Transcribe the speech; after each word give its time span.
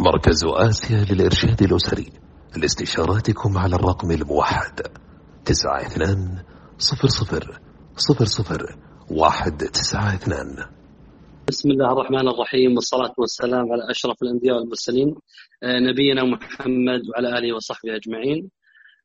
مركز 0.00 0.44
آسيا 0.44 1.14
للإرشاد 1.14 1.62
الأسري 1.62 2.12
لاستشاراتكم 2.56 3.58
على 3.58 3.76
الرقم 3.76 4.10
الموحد 4.10 4.80
تسعة 5.44 5.80
اثنان 5.80 6.42
صفر 6.78 7.08
صفر 7.08 7.60
صفر 7.96 8.24
صفر 8.24 8.76
واحد 9.10 9.56
تسعة 9.56 10.14
اثنان. 10.14 10.56
بسم 11.48 11.70
الله 11.70 11.92
الرحمن 11.92 12.28
الرحيم 12.28 12.74
والصلاة 12.74 13.12
والسلام 13.18 13.72
على 13.72 13.90
أشرف 13.90 14.22
الأنبياء 14.22 14.56
والمرسلين 14.56 15.14
آه، 15.62 15.78
نبينا 15.78 16.24
محمد 16.24 17.00
وعلى 17.08 17.38
آله 17.38 17.56
وصحبه 17.56 17.96
أجمعين. 17.96 18.50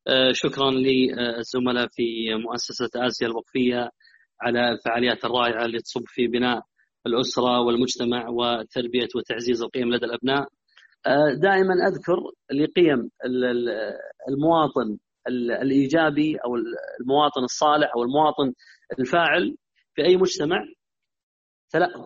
آه، 0.08 0.32
شكرا 0.32 0.72
للزملاء 0.72 1.88
في 1.92 2.36
مؤسسة 2.46 2.90
آسيا 2.96 3.28
الوقفية 3.28 3.90
على 4.42 4.72
الفعاليات 4.72 5.26
الرائعة 5.26 5.66
اللي 5.66 5.80
تصب 5.80 6.04
في 6.08 6.28
بناء 6.28 6.62
الأسرة 7.08 7.60
والمجتمع 7.62 8.30
وتربية 8.30 9.08
وتعزيز 9.16 9.64
القيم 9.64 9.94
لدى 9.94 10.06
الأبناء. 10.06 10.48
دائما 11.42 11.74
أذكر 11.88 12.18
لقيم 12.52 13.10
المواطن 14.30 14.98
الإيجابي 15.62 16.38
أو 16.38 16.56
المواطن 17.02 17.44
الصالح 17.44 17.92
أو 17.96 18.04
المواطن 18.04 18.54
الفاعل 19.00 19.58
في 19.96 20.06
أي 20.06 20.18
مجتمع. 20.18 20.66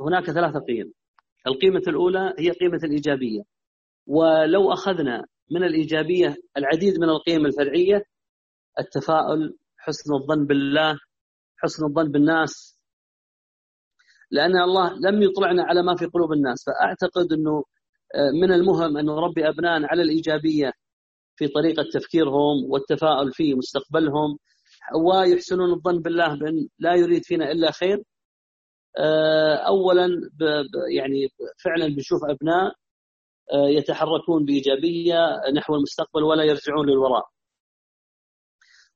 هناك 0.07 0.25
ثلاثة 0.25 0.59
قيم. 0.59 0.93
القيمة 1.47 1.81
الأولى 1.87 2.33
هي 2.39 2.51
قيمة 2.51 2.79
الإيجابية. 2.83 3.41
ولو 4.07 4.73
أخذنا 4.73 5.25
من 5.51 5.63
الإيجابية 5.63 6.35
العديد 6.57 6.99
من 6.99 7.09
القيم 7.09 7.45
الفرعية 7.45 8.03
التفاؤل 8.79 9.57
حسن 9.77 10.13
الظن 10.13 10.45
بالله 10.45 10.99
حسن 11.57 11.85
الظن 11.85 12.11
بالناس. 12.11 12.79
لأن 14.31 14.61
الله 14.61 14.93
لم 14.93 15.21
يطلعنا 15.21 15.63
على 15.63 15.83
ما 15.83 15.95
في 15.95 16.05
قلوب 16.05 16.33
الناس. 16.33 16.65
فأعتقد 16.65 17.33
أنه 17.33 17.51
آه، 17.57 17.63
من 18.33 18.51
المهم 18.51 18.97
أن 18.97 19.05
نربي 19.05 19.49
أبنائنا 19.49 19.87
على 19.87 20.01
الإيجابية 20.01 20.71
في 21.35 21.47
طريقة 21.47 21.83
تفكيرهم 21.93 22.71
والتفاؤل 22.71 23.31
في 23.33 23.53
مستقبلهم 23.53 24.37
ويحسنون 25.05 25.71
الظن 25.73 25.99
بالله 26.01 26.35
بأن 26.39 26.67
لا 26.79 26.95
يريد 26.95 27.23
فينا 27.25 27.51
إلا 27.51 27.71
خير. 27.71 28.03
آه، 28.97 29.55
أولا 29.55 30.07
يعني 30.95 31.27
فعلا 31.63 31.87
بنشوف 31.87 32.19
أبناء 32.29 32.73
آه، 33.53 33.67
يتحركون 33.69 34.45
بإيجابية 34.45 35.41
نحو 35.55 35.75
المستقبل 35.75 36.23
ولا 36.23 36.43
يرجعون 36.43 36.89
للوراء. 36.89 37.25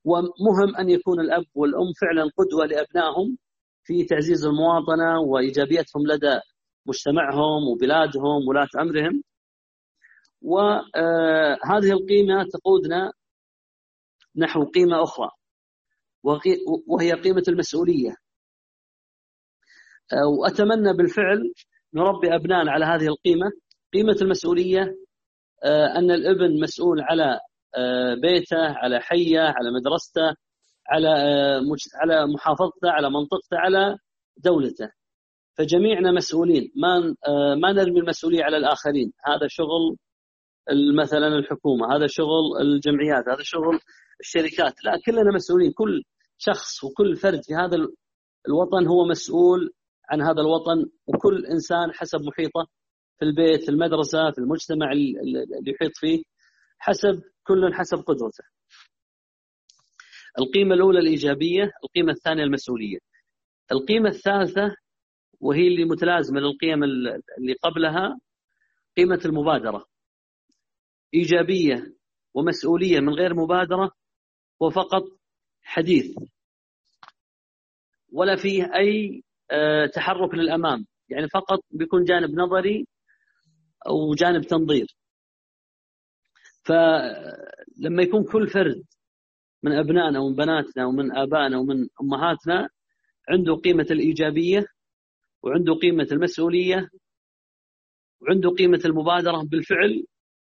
ومهم 0.05 0.75
أن 0.79 0.89
يكون 0.89 1.19
الأب 1.19 1.45
والأم 1.55 1.93
فعلا 2.01 2.31
قدوة 2.37 2.65
لأبنائهم 2.65 3.37
في 3.83 4.03
تعزيز 4.03 4.45
المواطنة 4.45 5.19
وإيجابيتهم 5.19 6.07
لدى 6.07 6.39
مجتمعهم 6.87 7.67
وبلادهم 7.67 8.47
ولاة 8.47 8.69
أمرهم. 8.81 9.23
وهذه 10.41 11.91
القيمة 11.91 12.43
تقودنا 12.53 13.11
نحو 14.35 14.63
قيمة 14.63 15.03
أخرى 15.03 15.29
وهي 16.87 17.13
قيمة 17.13 17.43
المسؤولية. 17.47 18.15
وأتمنى 20.39 20.93
بالفعل 20.93 21.53
نربي 21.93 22.35
أبنائنا 22.35 22.71
على 22.71 22.85
هذه 22.85 23.07
القيمة. 23.07 23.51
قيمة 23.93 24.17
المسؤولية 24.21 24.95
أن 25.65 26.11
الابن 26.11 26.61
مسؤول 26.61 27.01
على 27.01 27.39
بيته 28.21 28.77
على 28.77 28.99
حية 28.99 29.39
على 29.39 29.71
مدرسته 29.71 30.35
على 30.89 31.09
على 31.95 32.27
محافظته 32.33 32.91
على 32.91 33.09
منطقته 33.09 33.57
على 33.57 33.97
دولته. 34.37 34.96
فجميعنا 35.57 36.11
مسؤولين. 36.11 36.71
ما 36.75 37.15
ما 37.55 37.71
نرمي 37.71 37.99
المسؤولية 37.99 38.43
على 38.43 38.57
الآخرين. 38.57 39.13
هذا 39.25 39.47
شغل 39.47 39.97
مثلا 40.95 41.27
الحكومة 41.27 41.95
هذا 41.95 42.07
شغل 42.07 42.61
الجمعيات 42.61 43.29
هذا 43.29 43.43
شغل 43.43 43.79
الشركات. 44.19 44.83
لا 44.83 44.99
كلنا 45.05 45.31
مسؤولين. 45.35 45.71
كل 45.71 46.03
شخص 46.37 46.83
وكل 46.83 47.15
فرد 47.15 47.41
في 47.43 47.55
هذا 47.55 47.77
الوطن 48.47 48.87
هو 48.87 49.05
مسؤول 49.05 49.73
عن 50.09 50.21
هذا 50.21 50.41
الوطن. 50.41 50.89
وكل 51.07 51.45
إنسان 51.45 51.93
حسب 51.93 52.21
محيطه 52.21 52.67
في 53.19 53.25
البيت 53.25 53.63
في 53.63 53.69
المدرسة 53.69 54.31
في 54.31 54.37
المجتمع 54.37 54.91
اللي 54.91 55.45
يحيط 55.67 55.91
فيه 55.95 56.23
حسب 56.79 57.21
كل 57.43 57.73
حسب 57.73 57.97
قدرته. 57.97 58.43
القيمة 60.39 60.75
الأولى 60.75 60.99
الإيجابية 60.99 61.71
القيمة 61.83 62.11
الثانية 62.11 62.43
المسؤولية. 62.43 62.97
القيمة 63.71 64.09
الثالثة 64.09 64.75
وهي 65.39 65.67
اللي 65.67 65.85
متلازمة 65.85 66.39
للقيم 66.39 66.83
اللي 66.83 67.53
قبلها 67.63 68.19
قيمة 68.97 69.21
المبادرة. 69.25 69.85
إيجابية 71.13 71.93
ومسؤولية 72.33 72.99
من 72.99 73.13
غير 73.13 73.33
مبادرة 73.33 73.91
وفقط 74.59 75.03
حديث. 75.63 76.17
ولا 78.13 78.35
فيه 78.35 78.63
أي 78.75 79.23
آه، 79.51 79.85
تحرك 79.85 80.33
للأمام. 80.33 80.85
يعني 81.09 81.27
فقط 81.29 81.59
بيكون 81.71 82.03
جانب 82.03 82.29
نظري 82.39 82.87
أو 83.87 84.13
جانب 84.13 84.43
تنظير. 84.43 84.95
فلما 86.63 88.03
يكون 88.03 88.23
كل 88.23 88.47
فرد 88.47 88.83
من 89.63 89.71
أبنائنا 89.71 90.19
ومن 90.19 90.35
بناتنا 90.35 90.85
ومن 90.85 91.17
آبائنا 91.17 91.57
ومن 91.57 91.87
أمهاتنا 92.01 92.69
عنده 93.29 93.55
قيمة 93.55 93.87
الإيجابية 93.91 94.65
وعنده 95.47 95.73
قيمة 95.73 96.07
المسؤولية 96.11 96.89
وعنده 98.21 98.49
قيمة 98.49 98.81
المبادرة 98.85 99.43
بالفعل 99.43 100.05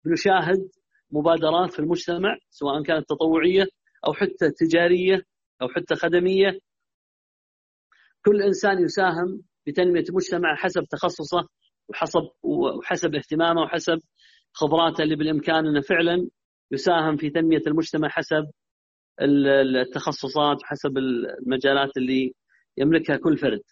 نشاهد 0.06 0.68
مبادرات 1.10 1.72
في 1.72 1.78
المجتمع 1.78 2.36
سواء 2.50 2.82
كانت 2.82 3.08
تطوعية 3.08 3.66
أو 4.06 4.12
حتى 4.12 4.50
تجارية 4.50 5.22
أو 5.62 5.68
حتى 5.68 5.94
خدمية. 5.94 6.58
كل 8.24 8.42
إنسان 8.42 8.78
يساهم 8.84 9.42
بتنمية 9.66 10.04
المجتمع 10.08 10.54
حسب 10.56 10.84
تخصصه 10.90 11.48
وحسب 11.88 12.28
وحسب 12.42 13.14
اهتمامه 13.14 13.60
وحسب 13.62 13.98
خبراته 14.52 15.02
اللي 15.02 15.16
بالإمكان 15.16 15.66
أنه 15.66 15.80
فعلا 15.80 16.28
يساهم 16.70 17.16
في 17.16 17.30
تنمية 17.30 17.62
المجتمع 17.66 18.08
حسب 18.08 18.50
التخصصات 19.20 20.62
وحسب 20.62 20.98
المجالات 20.98 21.96
اللي 21.96 22.34
يملكها 22.78 23.16
كل 23.16 23.36
فرد. 23.36 23.62